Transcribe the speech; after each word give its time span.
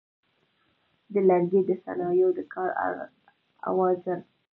د 1.13 1.15
لرګي 1.29 1.61
د 1.69 1.71
صنایعو 1.83 2.35
د 2.37 2.39
کار 2.53 2.69
اوزار: 3.69 4.19